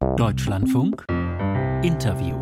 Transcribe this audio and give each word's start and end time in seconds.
Deutschlandfunk 0.00 1.04
Interview 1.82 2.36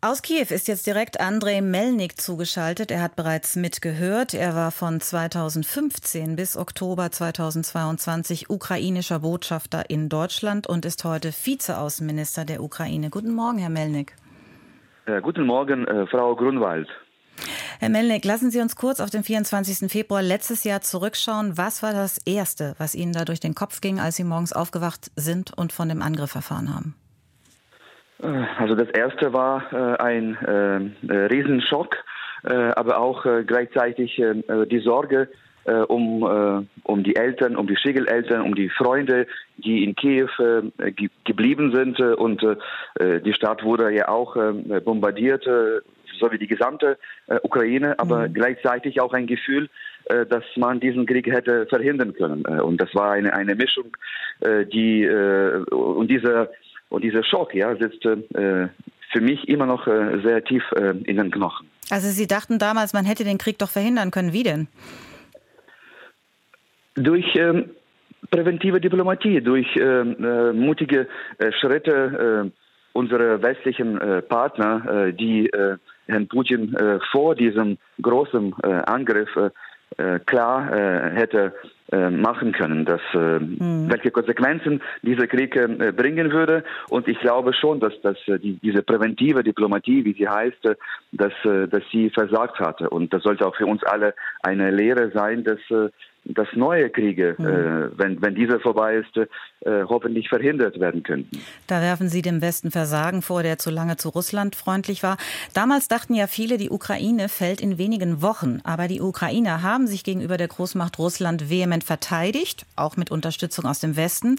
aus 0.00 0.22
Kiew 0.22 0.46
ist 0.50 0.68
jetzt 0.68 0.86
direkt 0.86 1.20
Andrei 1.20 1.60
Melnik 1.60 2.20
zugeschaltet. 2.20 2.90
Er 2.90 3.02
hat 3.02 3.16
bereits 3.16 3.56
mitgehört. 3.56 4.32
Er 4.32 4.54
war 4.54 4.70
von 4.70 5.00
2015 5.00 6.36
bis 6.36 6.56
Oktober 6.56 7.10
2022 7.10 8.48
ukrainischer 8.48 9.18
Botschafter 9.18 9.90
in 9.90 10.08
Deutschland 10.08 10.66
und 10.66 10.84
ist 10.84 11.04
heute 11.04 11.30
Vizeaußenminister 11.30 12.44
der 12.44 12.62
Ukraine. 12.62 13.10
Guten 13.10 13.34
Morgen, 13.34 13.58
Herr 13.58 13.70
Melnik. 13.70 14.14
Äh, 15.06 15.20
guten 15.20 15.44
Morgen, 15.44 15.86
äh, 15.86 16.06
Frau 16.06 16.36
Grunwald. 16.36 16.88
Herr 17.80 17.90
Melnik, 17.90 18.24
lassen 18.24 18.50
Sie 18.50 18.60
uns 18.60 18.74
kurz 18.74 18.98
auf 18.98 19.10
den 19.10 19.22
24. 19.22 19.88
Februar 19.88 20.20
letztes 20.20 20.64
Jahr 20.64 20.80
zurückschauen. 20.80 21.56
Was 21.56 21.80
war 21.80 21.92
das 21.92 22.18
Erste, 22.26 22.74
was 22.78 22.96
Ihnen 22.96 23.12
da 23.12 23.24
durch 23.24 23.38
den 23.38 23.54
Kopf 23.54 23.80
ging, 23.80 24.00
als 24.00 24.16
Sie 24.16 24.24
morgens 24.24 24.52
aufgewacht 24.52 25.12
sind 25.14 25.56
und 25.56 25.72
von 25.72 25.88
dem 25.88 26.02
Angriff 26.02 26.34
erfahren 26.34 26.74
haben? 26.74 26.96
Äh, 28.20 28.26
also 28.58 28.74
das 28.74 28.88
Erste 28.88 29.32
war 29.32 29.72
äh, 29.72 29.96
ein 30.02 30.34
äh, 30.34 31.12
Riesenschock, 31.26 31.94
äh, 32.42 32.52
aber 32.52 32.98
auch 32.98 33.24
äh, 33.24 33.44
gleichzeitig 33.44 34.18
äh, 34.18 34.66
die 34.66 34.80
Sorge 34.80 35.28
um, 35.88 36.66
um 36.84 37.04
die 37.04 37.14
Eltern, 37.14 37.54
um 37.54 37.66
die 37.66 37.76
Schiegeleltern, 37.76 38.40
um 38.40 38.54
die 38.54 38.70
Freunde, 38.70 39.26
die 39.58 39.84
in 39.84 39.94
Kiew 39.94 40.30
ge 40.78 41.10
geblieben 41.24 41.74
sind. 41.76 42.00
und 42.00 42.40
die 42.98 43.32
Stadt 43.34 43.62
wurde 43.62 43.94
ja 43.94 44.08
auch 44.08 44.34
bombardiert 44.86 45.44
so 46.18 46.30
wie 46.32 46.38
die 46.38 46.46
gesamte 46.46 46.98
äh, 47.26 47.38
Ukraine, 47.42 47.98
aber 47.98 48.28
mhm. 48.28 48.34
gleichzeitig 48.34 49.00
auch 49.00 49.12
ein 49.12 49.26
Gefühl, 49.26 49.68
äh, 50.08 50.24
dass 50.26 50.44
man 50.56 50.80
diesen 50.80 51.04
Krieg 51.06 51.26
hätte 51.26 51.66
verhindern 51.66 52.14
können. 52.14 52.44
Äh, 52.46 52.62
und 52.62 52.80
das 52.80 52.94
war 52.94 53.12
eine, 53.12 53.34
eine 53.34 53.54
Mischung, 53.54 53.96
äh, 54.40 54.64
die 54.64 55.04
äh, 55.04 55.64
und 55.70 56.08
dieser 56.08 56.48
und 56.88 57.04
dieser 57.04 57.22
Schock 57.22 57.54
ja, 57.54 57.76
sitzt 57.76 58.04
äh, 58.06 58.68
für 59.12 59.20
mich 59.20 59.46
immer 59.48 59.66
noch 59.66 59.86
sehr 59.86 60.44
tief 60.44 60.62
in 60.76 61.16
den 61.16 61.30
Knochen. 61.30 61.66
Also 61.90 62.08
Sie 62.08 62.26
dachten 62.26 62.58
damals, 62.58 62.92
man 62.92 63.06
hätte 63.06 63.24
den 63.24 63.38
Krieg 63.38 63.58
doch 63.58 63.70
verhindern 63.70 64.10
können. 64.10 64.34
Wie 64.34 64.42
denn? 64.42 64.68
Durch 66.94 67.24
ähm, 67.36 67.70
präventive 68.30 68.80
Diplomatie, 68.80 69.40
durch 69.40 69.66
ähm, 69.76 70.58
mutige 70.58 71.08
Schritte 71.58 72.52
unserer 72.92 73.42
westlichen 73.42 73.98
Partner, 74.28 75.12
die 75.12 75.50
Herrn 76.08 76.26
Putin 76.26 76.74
äh, 76.74 76.98
vor 77.12 77.34
diesem 77.34 77.78
großen 78.00 78.54
äh, 78.62 78.68
Angriff 78.86 79.28
äh, 79.36 79.50
klar 80.26 80.70
hätte 81.14 81.54
machen 81.90 82.52
können, 82.52 82.84
dass 82.84 83.00
mhm. 83.14 83.86
welche 83.88 84.10
Konsequenzen 84.10 84.82
dieser 85.02 85.26
Krieg 85.26 85.58
bringen 85.96 86.30
würde. 86.30 86.62
Und 86.90 87.08
ich 87.08 87.18
glaube 87.18 87.54
schon, 87.54 87.80
dass, 87.80 87.98
dass 88.02 88.18
die, 88.26 88.60
diese 88.62 88.82
präventive 88.82 89.42
Diplomatie, 89.42 90.04
wie 90.04 90.12
sie 90.12 90.28
heißt, 90.28 90.76
dass, 91.12 91.32
dass 91.42 91.82
sie 91.90 92.10
versagt 92.10 92.60
hatte. 92.60 92.90
Und 92.90 93.14
das 93.14 93.22
sollte 93.22 93.46
auch 93.46 93.56
für 93.56 93.64
uns 93.64 93.82
alle 93.82 94.14
eine 94.42 94.70
Lehre 94.70 95.10
sein, 95.12 95.42
dass 95.42 95.58
dass 96.24 96.48
neue 96.54 96.90
Kriege, 96.90 97.34
mhm. 97.38 97.46
äh, 97.46 97.98
wenn, 97.98 98.22
wenn 98.22 98.34
dieser 98.34 98.60
vorbei 98.60 98.96
ist, 98.96 99.16
äh, 99.16 99.84
hoffentlich 99.88 100.28
verhindert 100.28 100.78
werden 100.78 101.02
könnten. 101.02 101.40
Da 101.66 101.80
werfen 101.80 102.08
Sie 102.08 102.22
dem 102.22 102.40
Westen 102.40 102.70
Versagen 102.70 103.22
vor, 103.22 103.42
der 103.42 103.58
zu 103.58 103.70
lange 103.70 103.96
zu 103.96 104.10
Russland 104.10 104.54
freundlich 104.54 105.02
war. 105.02 105.16
Damals 105.54 105.88
dachten 105.88 106.14
ja 106.14 106.26
viele, 106.26 106.58
die 106.58 106.70
Ukraine 106.70 107.28
fällt 107.28 107.60
in 107.60 107.78
wenigen 107.78 108.22
Wochen. 108.22 108.60
Aber 108.64 108.88
die 108.88 109.00
Ukrainer 109.00 109.62
haben 109.62 109.86
sich 109.86 110.04
gegenüber 110.04 110.36
der 110.36 110.48
Großmacht 110.48 110.98
Russland 110.98 111.50
vehement 111.50 111.82
verteidigt, 111.82 112.66
auch 112.76 112.96
mit 112.96 113.10
Unterstützung 113.10 113.64
aus 113.64 113.80
dem 113.80 113.96
Westen. 113.96 114.36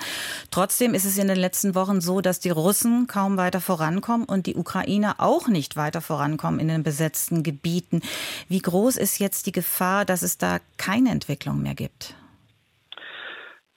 Trotzdem 0.52 0.94
ist 0.94 1.06
es 1.06 1.18
in 1.18 1.28
den 1.28 1.38
letzten 1.38 1.76
Wochen 1.76 2.02
so, 2.02 2.22
dass 2.22 2.40
die 2.40 2.50
Russen 2.50 3.08
kaum 3.08 3.38
weiter 3.38 3.62
vorankommen 3.62 4.26
und 4.26 4.46
die 4.46 4.56
Ukrainer 4.56 5.16
auch 5.18 5.48
nicht 5.48 5.76
weiter 5.76 6.02
vorankommen 6.02 6.60
in 6.60 6.68
den 6.68 6.84
besetzten 6.84 7.44
Gebieten. 7.44 8.02
Wie 8.48 8.62
groß 8.62 8.98
ist 8.98 9.20
jetzt 9.20 9.48
die 9.48 9.52
Gefahr, 9.52 10.06
dass 10.06 10.22
es 10.22 10.38
da 10.38 10.60
keine 10.78 11.10
Entwicklung 11.10 11.62
mehr 11.62 11.69
gibt? 11.74 12.16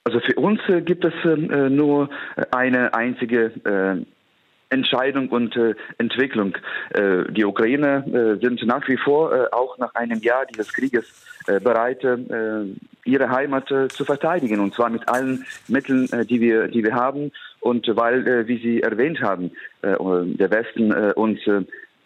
Also 0.05 0.19
für 0.19 0.35
uns 0.35 0.59
äh, 0.67 0.81
gibt 0.81 1.05
es 1.05 1.13
äh, 1.23 1.69
nur 1.69 2.09
eine 2.51 2.93
einzige 2.93 3.51
äh, 3.63 4.05
Entscheidung 4.73 5.29
und 5.29 5.55
äh, 5.55 5.75
Entwicklung. 5.97 6.57
Äh, 6.89 7.31
die 7.31 7.45
Ukrainer 7.45 8.05
äh, 8.07 8.37
sind 8.37 8.65
nach 8.65 8.87
wie 8.87 8.97
vor, 8.97 9.47
auch 9.51 9.77
nach 9.77 9.93
einem 9.95 10.19
Jahr 10.19 10.45
dieses 10.45 10.73
Krieges, 10.73 11.29
bereit, 11.61 12.07
ihre 13.03 13.29
Heimat 13.29 13.67
zu 13.67 14.05
verteidigen. 14.05 14.61
Und 14.61 14.73
zwar 14.73 14.89
mit 14.89 15.09
allen 15.09 15.45
Mitteln, 15.67 16.07
die, 16.29 16.39
wir, 16.39 16.69
die 16.69 16.85
wir 16.85 16.95
haben. 16.95 17.33
Und 17.59 17.85
weil, 17.97 18.47
wie 18.47 18.59
Sie 18.59 18.81
erwähnt 18.81 19.21
haben, 19.21 19.51
der 19.81 20.51
Westen 20.51 20.93
uns 20.93 21.41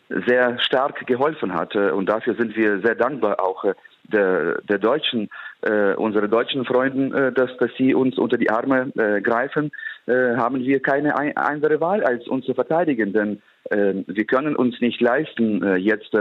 sehr 0.10 0.58
stark 0.58 1.06
geholfen 1.06 1.54
hat. 1.54 1.76
Und 1.76 2.10
dafür 2.10 2.34
sind 2.34 2.56
wir 2.56 2.80
sehr 2.80 2.96
dankbar 2.96 3.40
auch 3.40 3.64
der, 4.12 4.60
der 4.64 4.80
Deutschen, 4.80 5.30
äh, 5.62 5.94
unsere 5.96 6.30
deutschen 6.30 6.66
Freunden, 6.66 7.14
äh, 7.14 7.32
dass, 7.32 7.56
dass 7.58 7.72
sie 7.78 7.94
uns 7.94 8.18
unter 8.18 8.38
die 8.38 8.50
Arme 8.50 8.92
äh, 8.96 9.22
greifen, 9.22 9.72
äh, 10.06 10.36
haben 10.36 10.60
wir 10.60 10.82
keine 10.82 11.18
ein, 11.18 11.36
andere 11.36 11.82
Wahl, 11.82 12.04
als 12.04 12.28
uns 12.28 12.46
zu 12.46 12.54
verteidigen. 12.54 13.12
Denn 13.12 13.42
äh, 13.70 14.04
wir 14.08 14.26
können 14.26 14.56
uns 14.56 14.80
nicht 14.80 15.02
leisten, 15.02 15.64
äh, 15.64 15.76
jetzt 15.76 16.12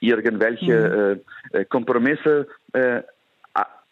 irgendwelche 0.00 1.20
mhm. 1.52 1.68
Kompromisse 1.68 2.46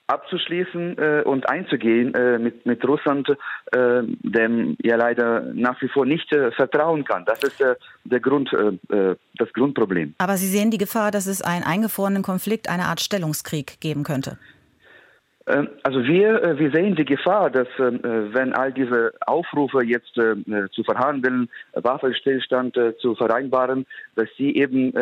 abzuschließen 0.06 1.24
und 1.24 1.48
einzugehen 1.48 2.12
mit, 2.42 2.66
mit 2.66 2.86
Russland, 2.86 3.26
dem 3.72 4.76
ja 4.82 4.96
leider 4.96 5.40
nach 5.54 5.80
wie 5.80 5.88
vor 5.88 6.04
nicht 6.04 6.28
vertrauen 6.28 7.04
kann. 7.04 7.24
Das 7.24 7.42
ist 7.42 7.64
der 8.04 8.20
Grund, 8.20 8.54
das 8.90 9.52
Grundproblem. 9.54 10.14
Aber 10.18 10.36
Sie 10.36 10.46
sehen 10.46 10.70
die 10.70 10.78
Gefahr, 10.78 11.10
dass 11.10 11.26
es 11.26 11.40
einen 11.40 11.64
eingefrorenen 11.64 12.22
Konflikt, 12.22 12.68
eine 12.68 12.84
Art 12.84 13.00
Stellungskrieg 13.00 13.80
geben 13.80 14.04
könnte? 14.04 14.36
Ähm, 15.46 15.68
also 15.82 16.02
wir, 16.04 16.42
äh, 16.42 16.58
wir 16.58 16.70
sehen 16.70 16.96
die 16.96 17.04
Gefahr, 17.04 17.50
dass 17.50 17.68
ähm, 17.78 18.00
äh, 18.02 18.34
wenn 18.34 18.54
all 18.54 18.72
diese 18.72 19.12
Aufrufe 19.26 19.84
jetzt 19.84 20.16
äh, 20.16 20.36
zu 20.70 20.82
verhandeln, 20.84 21.50
Waffenstillstand 21.74 22.78
zu 22.98 23.14
vereinbaren, 23.14 23.86
dass 24.16 24.28
sie 24.36 24.54
eben 24.56 24.92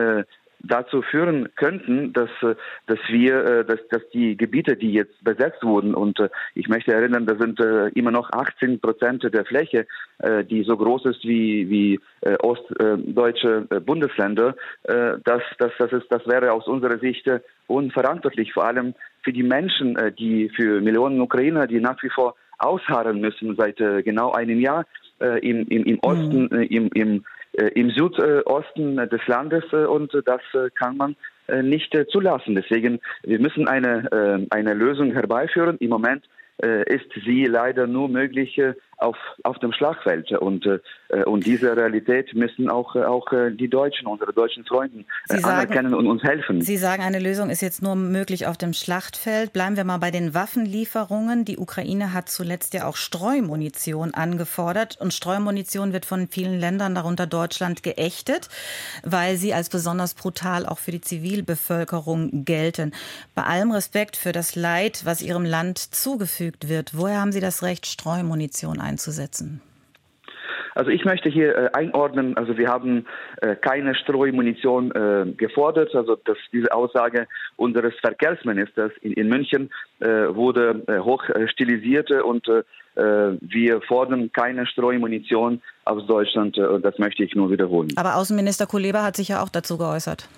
dazu 0.65 1.03
führen 1.03 1.49
könnten, 1.57 2.13
dass, 2.13 2.31
äh, 2.43 2.55
dass 2.87 2.99
wir, 3.09 3.45
äh, 3.45 3.65
dass, 3.65 3.81
dass 3.89 4.09
die 4.11 4.37
Gebiete, 4.37 4.77
die 4.77 4.93
jetzt 4.93 5.23
besetzt 5.23 5.63
wurden, 5.63 5.95
und 5.95 6.19
äh, 6.21 6.29
ich 6.55 6.69
möchte 6.69 6.93
erinnern, 6.93 7.27
da 7.27 7.37
sind 7.37 7.61
immer 7.95 8.11
noch 8.11 8.31
18 8.33 8.81
Prozent 8.81 9.23
der 9.23 9.45
Fläche, 9.45 9.87
die 10.51 10.63
so 10.65 10.77
groß 10.77 11.07
ist 11.07 11.25
wie, 11.25 11.69
wie 11.69 12.01
ostdeutsche 12.41 13.63
Bundesländer, 13.85 14.55
das, 14.85 15.43
das, 15.59 15.73
das, 15.79 15.93
ist, 15.93 16.07
das 16.11 16.27
wäre 16.27 16.53
aus 16.53 16.67
unserer 16.67 16.99
Sicht 16.99 17.29
unverantwortlich, 17.67 18.53
vor 18.53 18.65
allem 18.65 18.95
für 19.23 19.33
die 19.33 19.43
Menschen, 19.43 19.97
die 20.19 20.49
für 20.51 20.81
Millionen 20.81 21.21
Ukrainer, 21.21 21.67
die 21.67 21.81
nach 21.81 22.03
wie 22.03 22.11
vor 22.11 22.35
ausharren 22.59 23.21
müssen 23.21 23.57
seit 23.57 23.77
genau 23.77 24.33
einem 24.33 24.61
Jahr 24.61 24.87
im, 25.19 25.67
im, 25.69 25.85
im 25.85 25.99
Osten, 26.01 26.49
mhm. 26.51 26.63
im, 26.63 26.89
im 26.95 27.25
im 27.53 27.91
Südosten 27.91 28.97
des 28.97 29.27
Landes 29.27 29.65
äh, 29.73 29.85
und 29.85 30.13
das 30.25 30.41
äh, 30.55 30.71
kann 30.71 30.97
man 30.97 31.17
nicht 31.63 31.95
zulassen. 32.09 32.55
Deswegen, 32.55 33.01
wir 33.25 33.39
müssen 33.41 33.69
eine, 33.69 34.47
eine 34.49 34.75
Lösung 34.75 35.13
herbeiführen. 35.13 35.77
Im 35.79 35.91
Moment 35.91 36.25
ist 36.57 37.11
sie 37.27 37.45
leider 37.45 37.87
nur 37.87 38.09
möglich 38.09 38.59
auf, 39.03 39.17
auf 39.43 39.59
dem 39.59 39.73
Schlachtfeld. 39.73 40.31
Und, 40.33 40.65
äh, 40.67 40.79
und 41.25 41.45
diese 41.45 41.77
Realität 41.77 42.35
müssen 42.35 42.71
auch, 42.71 42.97
auch 42.97 43.31
äh, 43.33 43.51
die 43.51 43.69
Deutschen, 43.69 44.07
unsere 44.07 44.33
deutschen 44.33 44.65
Freunde 44.65 45.05
äh, 45.29 45.39
sagen, 45.39 45.45
anerkennen 45.45 45.95
und 45.95 46.07
uns 46.07 46.23
helfen. 46.23 46.63
Sie 46.63 46.79
sagen, 46.79 47.03
eine 47.03 47.19
Lösung 47.19 47.51
ist 47.51 47.61
jetzt 47.61 47.83
nur 47.83 47.97
möglich 47.97 48.47
auf 48.47 48.57
dem 48.57 48.73
Schlachtfeld. 48.73 49.53
Bleiben 49.53 49.77
wir 49.77 49.85
mal 49.85 49.99
bei 49.99 50.11
den 50.11 50.33
Waffenlieferungen. 50.33 51.45
Die 51.45 51.59
Ukraine 51.59 52.13
hat 52.15 52.29
zuletzt 52.29 52.73
ja 52.73 52.87
auch 52.87 52.97
Streumunition 52.97 54.15
angefordert. 54.15 54.97
Und 55.01 55.13
Streumunition 55.13 55.93
wird 55.93 56.07
von 56.07 56.29
vielen 56.29 56.59
Ländern, 56.59 56.95
darunter 56.95 57.27
Deutschland, 57.27 57.83
geächtet, 57.83 58.49
weil 59.05 59.37
sie 59.37 59.53
als 59.53 59.69
besonders 59.69 60.15
brutal 60.15 60.65
auch 60.67 60.79
für 60.79 60.93
die 60.93 61.01
Zivilbevölkerung 61.01 62.45
gelten. 62.45 62.93
Bei 63.35 63.43
allem 63.43 63.73
Respekt 63.73 64.17
für 64.17 64.33
das 64.33 64.57
Leid, 64.57 65.03
was 65.05 65.23
Ihrem 65.23 65.45
Land 65.45 65.79
zugefügt 65.79 66.69
wird, 66.69 66.97
woher 66.97 67.21
haben 67.21 67.33
Sie 67.33 67.41
das 67.41 67.63
Recht, 67.63 67.87
Streumunition 67.87 68.81
einzusetzen? 68.81 69.61
Also 70.75 70.91
ich 70.91 71.05
möchte 71.05 71.29
hier 71.29 71.57
äh, 71.57 71.71
einordnen, 71.73 72.37
also 72.37 72.57
wir 72.57 72.69
haben 72.69 73.07
äh, 73.41 73.57
keine 73.57 73.95
Streumunition 73.95 74.91
äh, 74.93 75.33
gefordert. 75.33 75.95
Also 75.95 76.17
dass 76.17 76.39
diese 76.53 76.73
Aussage 76.73 77.27
unseres 77.57 77.95
Verkehrsministers 78.01 78.93
in, 79.01 79.13
in 79.13 79.29
München 79.29 79.71
äh, 80.01 80.07
wurde 80.35 80.83
äh, 80.87 80.99
hoch 80.99 81.29
äh, 81.29 81.49
stilisiert 81.49 82.11
und 82.11 82.47
wir 82.95 83.81
fordern 83.81 84.31
keine 84.33 84.67
Streumunition 84.67 85.63
aus 85.87 86.07
Deutschland. 86.07 86.59
das 86.59 86.99
möchte 86.99 87.25
ich 87.25 87.35
nur 87.35 87.51
wiederholen. 87.51 87.89
Aber 87.97 88.17
Außenminister 88.17 88.67
Kuleba 88.67 89.03
hat 89.03 89.17
sich 89.17 89.29
ja 89.29 89.43
auch 89.43 89.49
dazu 89.49 89.79
geäußert. 89.79 90.29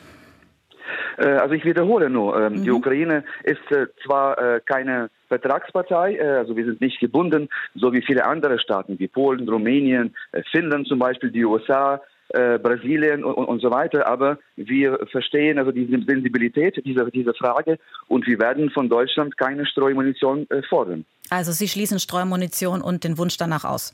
Also 1.16 1.54
ich 1.54 1.64
wiederhole 1.64 2.10
nur, 2.10 2.40
ähm, 2.40 2.52
mhm. 2.52 2.62
die 2.62 2.70
Ukraine 2.70 3.24
ist 3.42 3.58
zwar 4.04 4.60
keine 4.60 5.10
Vertragspartei, 5.28 6.20
also 6.20 6.56
wir 6.56 6.64
sind 6.64 6.80
nicht 6.80 7.00
gebunden, 7.00 7.48
so 7.74 7.92
wie 7.92 8.02
viele 8.02 8.24
andere 8.24 8.58
Staaten 8.58 8.98
wie 8.98 9.08
Polen, 9.08 9.48
Rumänien, 9.48 10.14
Finnland 10.50 10.86
zum 10.86 10.98
Beispiel, 10.98 11.30
die 11.30 11.44
USA, 11.44 12.00
äh, 12.30 12.58
Brasilien 12.58 13.22
und, 13.22 13.34
und, 13.34 13.60
so 13.60 13.70
weiter. 13.70 14.06
Aber 14.06 14.38
wir 14.56 14.98
verstehen 15.10 15.58
also 15.58 15.72
die 15.72 15.86
Sensibilität 15.86 16.82
dieser, 16.84 17.10
dieser 17.10 17.34
Frage 17.34 17.78
und 18.08 18.26
wir 18.26 18.38
werden 18.40 18.70
von 18.70 18.88
Deutschland 18.88 19.36
keine 19.36 19.66
Streumunition 19.66 20.48
äh, 20.50 20.62
fordern. 20.62 21.04
Also 21.30 21.52
Sie 21.52 21.68
schließen 21.68 21.98
Streumunition 21.98 22.80
und 22.80 23.04
den 23.04 23.18
Wunsch 23.18 23.36
danach 23.36 23.64
aus? 23.64 23.92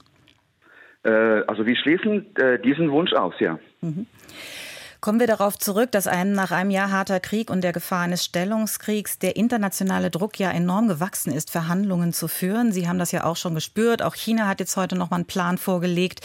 Äh, 1.02 1.10
also 1.10 1.66
wir 1.66 1.76
schließen 1.76 2.34
äh, 2.36 2.58
diesen 2.60 2.90
Wunsch 2.90 3.12
aus, 3.12 3.34
ja. 3.40 3.58
Mhm. 3.80 4.06
Kommen 5.00 5.18
wir 5.18 5.26
darauf 5.26 5.56
zurück, 5.56 5.90
dass 5.92 6.06
ein, 6.06 6.32
nach 6.32 6.50
einem 6.50 6.68
Jahr 6.68 6.90
harter 6.90 7.20
Krieg 7.20 7.48
und 7.48 7.64
der 7.64 7.72
Gefahr 7.72 8.02
eines 8.02 8.22
Stellungskriegs 8.22 9.18
der 9.18 9.34
internationale 9.34 10.10
Druck 10.10 10.38
ja 10.38 10.50
enorm 10.50 10.88
gewachsen 10.88 11.32
ist, 11.32 11.50
Verhandlungen 11.50 12.12
zu 12.12 12.28
führen. 12.28 12.70
Sie 12.70 12.86
haben 12.86 12.98
das 12.98 13.10
ja 13.10 13.24
auch 13.24 13.36
schon 13.36 13.54
gespürt. 13.54 14.02
Auch 14.02 14.14
China 14.14 14.46
hat 14.46 14.60
jetzt 14.60 14.76
heute 14.76 14.98
noch 14.98 15.08
mal 15.08 15.16
einen 15.16 15.26
Plan 15.26 15.56
vorgelegt. 15.56 16.20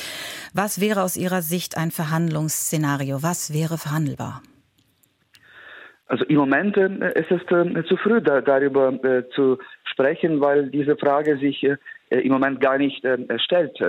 Was 0.53 0.81
wäre 0.81 1.03
aus 1.03 1.15
Ihrer 1.15 1.41
Sicht 1.41 1.77
ein 1.77 1.89
Verhandlungsszenario? 1.89 3.23
Was 3.23 3.53
wäre 3.53 3.77
verhandelbar? 3.77 4.41
Also 6.07 6.25
im 6.25 6.35
Moment 6.35 6.75
äh, 6.75 7.17
ist 7.17 7.31
es 7.31 7.41
äh, 7.49 7.83
zu 7.85 7.95
früh, 7.95 8.21
da, 8.21 8.41
darüber 8.41 8.91
äh, 9.05 9.23
zu 9.29 9.57
sprechen, 9.85 10.41
weil 10.41 10.69
diese 10.69 10.97
Frage 10.97 11.37
sich 11.37 11.65
im 12.09 12.31
Moment 12.31 12.59
gar 12.59 12.77
nicht 12.77 13.03
stellt. 13.37 13.79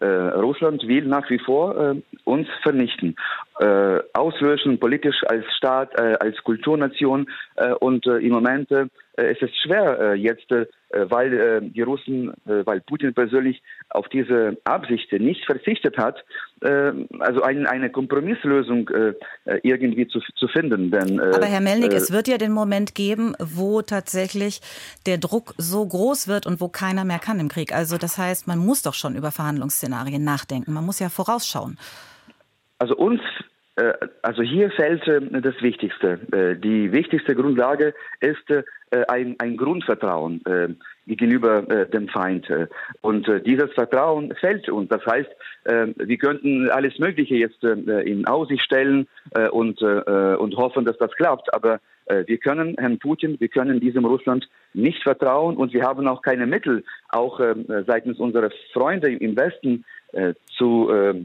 Russland 0.00 0.86
will 0.86 1.04
nach 1.06 1.28
wie 1.28 1.38
vor 1.38 1.96
uns 2.24 2.48
vernichten 2.62 3.16
äh, 3.58 4.00
auslöschen, 4.12 4.78
politisch 4.78 5.22
als 5.26 5.44
Staat, 5.56 5.98
äh, 5.98 6.16
als 6.20 6.36
Kulturnation. 6.42 7.28
Äh, 7.56 7.72
und 7.72 8.06
äh, 8.06 8.18
im 8.18 8.32
Moment 8.32 8.70
äh, 8.70 8.86
ist 9.16 9.42
es 9.42 9.50
schwer 9.62 9.98
äh, 9.98 10.14
jetzt, 10.14 10.50
äh, 10.52 10.66
weil 10.90 11.32
äh, 11.32 11.60
die 11.62 11.82
Russen, 11.82 12.34
äh, 12.46 12.66
weil 12.66 12.80
Putin 12.82 13.14
persönlich 13.14 13.62
auf 13.88 14.08
diese 14.08 14.58
Absicht 14.64 15.10
nicht 15.12 15.44
verzichtet 15.46 15.96
hat, 15.96 16.22
äh, 16.60 16.92
also 17.18 17.42
ein, 17.42 17.66
eine 17.66 17.90
Kompromisslösung 17.90 18.90
äh, 18.90 19.14
irgendwie 19.62 20.06
zu, 20.06 20.20
zu 20.34 20.48
finden. 20.48 20.90
Denn, 20.90 21.18
äh, 21.18 21.32
Aber 21.34 21.46
Herr 21.46 21.62
Melnik, 21.62 21.92
äh, 21.92 21.96
es 21.96 22.12
wird 22.12 22.28
ja 22.28 22.36
den 22.36 22.52
Moment 22.52 22.94
geben, 22.94 23.34
wo 23.38 23.80
tatsächlich 23.80 24.60
der 25.06 25.16
Druck 25.16 25.54
so 25.56 25.86
groß 25.86 26.28
wird 26.28 26.46
und 26.46 26.60
wo 26.60 26.68
keiner 26.68 27.04
mehr 27.04 27.18
kann 27.18 27.40
im 27.40 27.48
Krieg. 27.48 27.74
Also 27.74 27.96
das 27.96 28.18
heißt, 28.18 28.46
man 28.46 28.58
muss 28.58 28.82
doch 28.82 28.94
schon 28.94 29.16
über 29.16 29.30
Verhandlungsszenarien 29.30 30.22
nachdenken. 30.22 30.74
Man 30.74 30.84
muss 30.84 30.98
ja 30.98 31.08
vorausschauen. 31.08 31.78
Also 32.78 32.94
uns, 32.96 33.20
äh, 33.76 33.92
also 34.22 34.42
hier 34.42 34.70
fällt 34.70 35.06
äh, 35.06 35.20
das 35.40 35.60
Wichtigste. 35.60 36.20
Äh, 36.32 36.56
die 36.56 36.92
wichtigste 36.92 37.34
Grundlage 37.34 37.94
ist 38.20 38.52
ein, 39.08 39.34
ein 39.40 39.56
Grundvertrauen 39.56 40.42
gegenüber 41.08 41.62
dem 41.86 42.08
Feind. 42.08 42.46
Und 43.00 43.26
dieses 43.44 43.72
Vertrauen 43.72 44.32
fällt 44.40 44.68
uns. 44.68 44.88
Das 44.88 45.04
heißt, 45.04 45.28
wir 45.96 46.16
könnten 46.18 46.70
alles 46.70 46.96
Mögliche 47.00 47.34
jetzt 47.34 47.64
in 47.64 48.26
Aussicht 48.28 48.62
stellen 48.62 49.08
und, 49.50 49.82
und 49.82 50.56
hoffen, 50.56 50.84
dass 50.84 50.96
das 50.98 51.10
klappt. 51.16 51.52
Aber 51.52 51.80
wir 52.08 52.38
können 52.38 52.76
Herrn 52.78 53.00
Putin, 53.00 53.40
wir 53.40 53.48
können 53.48 53.80
diesem 53.80 54.04
Russland 54.04 54.48
nicht 54.72 55.02
vertrauen 55.02 55.56
und 55.56 55.72
wir 55.72 55.82
haben 55.82 56.06
auch 56.06 56.22
keine 56.22 56.46
Mittel, 56.46 56.84
auch 57.08 57.40
seitens 57.88 58.20
unserer 58.20 58.50
Freunde 58.72 59.12
im 59.12 59.36
Westen 59.36 59.84
zu 60.56 60.90
äh, 60.90 61.24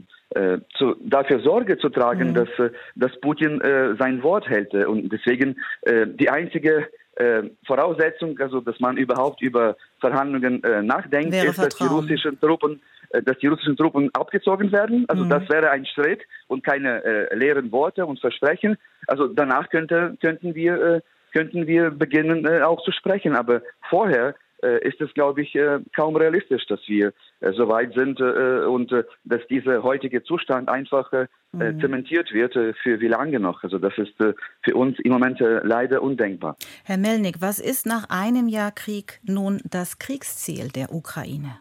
zu, 0.76 0.96
dafür 1.00 1.40
Sorge 1.40 1.78
zu 1.78 1.88
tragen, 1.88 2.30
mhm. 2.30 2.34
dass, 2.34 2.48
äh, 2.58 2.70
dass 2.94 3.18
Putin 3.20 3.60
äh, 3.60 3.94
sein 3.96 4.22
Wort 4.22 4.48
hält. 4.48 4.74
Und 4.74 5.12
deswegen 5.12 5.56
äh, 5.82 6.06
die 6.06 6.30
einzige 6.30 6.88
äh, 7.16 7.42
Voraussetzung, 7.66 8.38
also 8.38 8.60
dass 8.60 8.80
man 8.80 8.96
überhaupt 8.96 9.42
über 9.42 9.76
Verhandlungen 10.00 10.62
äh, 10.64 10.82
nachdenkt, 10.82 11.32
wäre 11.32 11.48
ist, 11.48 11.58
dass 11.58 11.76
die 11.76 11.84
russischen 11.84 12.38
Truppen 12.40 12.80
dass 13.26 13.36
die 13.40 13.46
russischen 13.46 13.76
Truppen 13.76 14.08
abgezogen 14.14 14.72
werden. 14.72 15.04
Also 15.06 15.24
mhm. 15.24 15.28
das 15.28 15.46
wäre 15.50 15.70
ein 15.70 15.84
Schritt 15.84 16.22
und 16.46 16.64
keine 16.64 17.04
äh, 17.04 17.34
leeren 17.34 17.70
Worte 17.70 18.06
und 18.06 18.18
Versprechen. 18.18 18.78
Also 19.06 19.28
danach 19.28 19.68
könnte, 19.68 20.16
könnten 20.18 20.54
wir 20.54 20.82
äh, 20.82 21.00
könnten 21.32 21.66
wir 21.66 21.90
beginnen 21.90 22.46
äh, 22.46 22.62
auch 22.62 22.82
zu 22.82 22.92
sprechen. 22.92 23.34
Aber 23.34 23.62
vorher 23.88 24.28
äh, 24.28 24.34
ist 24.62 25.00
es, 25.00 25.12
glaube 25.14 25.42
ich, 25.42 25.54
äh, 25.54 25.80
kaum 25.94 26.16
realistisch, 26.16 26.66
dass 26.66 26.80
wir 26.86 27.12
äh, 27.40 27.52
so 27.52 27.68
weit 27.68 27.94
sind 27.94 28.20
und 28.20 28.92
dass 29.24 29.46
dieser 29.48 29.82
heutige 29.82 30.22
Zustand 30.22 30.68
einfach 30.68 31.12
mhm. 31.52 31.80
zementiert 31.80 32.32
wird. 32.32 32.54
Für 32.54 33.00
wie 33.00 33.08
lange 33.08 33.40
noch? 33.40 33.62
Also 33.62 33.78
das 33.78 33.92
ist 33.98 34.14
für 34.16 34.74
uns 34.74 34.98
im 35.00 35.12
Moment 35.12 35.40
leider 35.40 36.02
undenkbar. 36.02 36.56
Herr 36.84 36.98
Melnik, 36.98 37.36
was 37.40 37.58
ist 37.58 37.86
nach 37.86 38.08
einem 38.10 38.48
Jahr 38.48 38.72
Krieg 38.72 39.20
nun 39.24 39.60
das 39.68 39.98
Kriegsziel 39.98 40.68
der 40.68 40.92
Ukraine? 40.92 41.56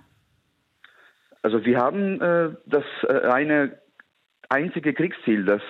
Also 1.41 1.65
wir 1.65 1.77
haben 1.79 2.19
das 2.65 2.83
eine 3.07 3.79
einzige 4.49 4.93
Kriegsziel, 4.93 5.45
das 5.45 5.61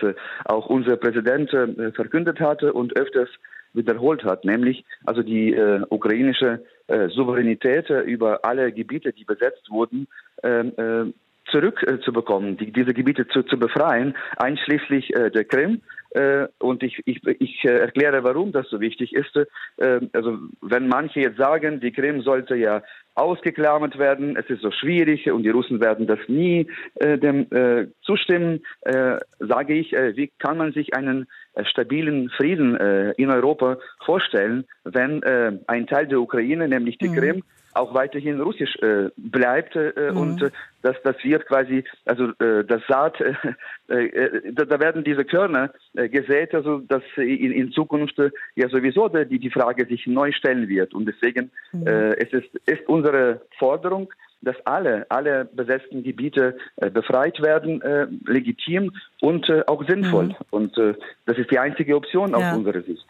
auch 0.45 0.67
unser 0.67 0.97
Präsident 0.97 1.49
verkündet 1.95 2.39
hatte 2.39 2.73
und 2.73 2.97
öfters 2.97 3.29
wiederholt 3.73 4.23
hat, 4.23 4.45
nämlich 4.45 4.83
also 5.05 5.23
die 5.23 5.53
äh, 5.53 5.81
ukrainische 5.89 6.63
äh, 6.80 6.80
Souveränität 7.09 7.89
äh, 7.89 8.01
über 8.01 8.43
alle 8.43 8.71
Gebiete, 8.71 9.13
die 9.13 9.23
besetzt 9.23 9.69
wurden, 9.69 10.07
ähm, 10.43 10.73
äh, 10.77 11.13
zurückzubekommen, 11.51 12.57
die, 12.57 12.71
diese 12.71 12.93
Gebiete 12.93 13.27
zu, 13.27 13.43
zu 13.43 13.57
befreien, 13.57 14.15
einschließlich 14.37 15.15
äh, 15.15 15.29
der 15.31 15.45
Krim. 15.45 15.81
Äh, 16.11 16.47
und 16.59 16.83
ich, 16.83 17.01
ich, 17.05 17.25
ich 17.25 17.63
äh, 17.63 17.79
erkläre, 17.79 18.23
warum 18.23 18.51
das 18.51 18.69
so 18.69 18.81
wichtig 18.81 19.13
ist. 19.13 19.35
Äh, 19.77 20.01
also 20.13 20.39
wenn 20.61 20.87
manche 20.87 21.21
jetzt 21.21 21.37
sagen, 21.37 21.79
die 21.79 21.91
Krim 21.91 22.21
sollte 22.21 22.55
ja 22.55 22.83
ausgeklammert 23.15 23.97
werden, 23.97 24.37
es 24.37 24.49
ist 24.49 24.61
so 24.61 24.71
schwierig 24.71 25.29
und 25.31 25.43
die 25.43 25.49
Russen 25.49 25.81
werden 25.81 26.07
das 26.07 26.19
nie 26.27 26.67
äh, 26.95 27.17
dem 27.17 27.51
äh, 27.51 27.87
zustimmen, 28.01 28.61
äh, 28.81 29.17
sage 29.39 29.73
ich, 29.73 29.93
äh, 29.93 30.15
wie 30.15 30.31
kann 30.39 30.57
man 30.57 30.71
sich 30.71 30.95
einen 30.95 31.27
äh, 31.53 31.65
stabilen 31.65 32.29
Frieden 32.29 32.75
äh, 32.77 33.11
in 33.11 33.29
Europa 33.29 33.77
vorstellen, 34.05 34.65
wenn 34.83 35.21
äh, 35.23 35.51
ein 35.67 35.87
Teil 35.87 36.07
der 36.07 36.21
Ukraine, 36.21 36.67
nämlich 36.67 36.97
die 36.97 37.09
mhm. 37.09 37.15
Krim, 37.15 37.43
auch 37.73 37.93
weiterhin 37.93 38.39
russisch 38.39 38.75
äh, 38.77 39.09
bleibt 39.17 39.75
äh, 39.75 40.11
mhm. 40.11 40.17
und 40.17 40.41
äh, 40.41 40.51
dass 40.81 40.95
das 41.03 41.15
wird 41.23 41.45
quasi 41.47 41.83
also 42.05 42.29
äh, 42.39 42.63
das 42.65 42.81
Saat 42.87 43.19
äh, 43.89 43.93
äh, 43.93 44.53
da, 44.53 44.65
da, 44.65 44.79
werden 44.79 45.03
diese 45.03 45.25
Körner 45.25 45.71
äh, 45.93 46.09
gesät 46.09 46.53
also 46.53 46.79
dass 46.79 47.03
in, 47.17 47.51
in 47.51 47.71
Zukunft 47.71 48.17
äh, 48.19 48.31
ja 48.55 48.69
sowieso 48.69 49.07
die 49.09 49.39
die 49.39 49.51
Frage 49.51 49.85
sich 49.85 50.07
neu 50.07 50.31
stellen 50.31 50.67
wird 50.67 50.93
und 50.93 51.05
deswegen 51.05 51.51
mhm. 51.71 51.87
äh, 51.87 52.13
es 52.15 52.33
ist 52.33 52.55
ist 52.65 52.87
unsere 52.87 53.41
Forderung 53.57 54.11
dass 54.41 54.55
alle, 54.65 55.05
alle 55.09 55.45
besetzten 55.45 56.03
Gebiete 56.03 56.57
äh, 56.77 56.89
befreit 56.89 57.41
werden, 57.41 57.81
äh, 57.81 58.07
legitim 58.25 58.91
und 59.21 59.47
äh, 59.49 59.63
auch 59.67 59.87
sinnvoll. 59.87 60.27
Mhm. 60.27 60.35
Und 60.49 60.77
äh, 60.77 60.95
das 61.25 61.37
ist 61.37 61.51
die 61.51 61.59
einzige 61.59 61.95
Option 61.95 62.31
ja. 62.31 62.37
aus 62.51 62.57
unserer 62.57 62.81
Sicht. 62.81 63.05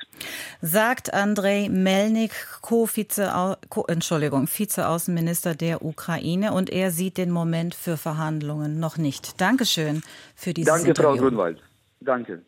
Sagt 0.61 1.13
Andrei 1.13 1.69
Melnik, 1.69 2.31
Co-Vize, 2.61 3.57
Co 3.69 3.85
Entschuldigung, 3.87 4.47
Vizeaußenminister 4.47 5.55
der 5.55 5.83
Ukraine. 5.83 6.53
Und 6.53 6.69
er 6.69 6.91
sieht 6.91 7.17
den 7.17 7.31
Moment 7.31 7.75
für 7.75 7.97
Verhandlungen 7.97 8.79
noch 8.79 8.97
nicht. 8.97 9.39
Dankeschön 9.39 10.03
für 10.35 10.53
dieses 10.53 10.73
Danke, 10.73 10.89
Interview. 10.89 11.15
Frau 11.15 11.17
Grunwald. 11.17 11.61
Danke. 12.01 12.41